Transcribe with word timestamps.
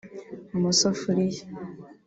amasafuriya 0.55 1.41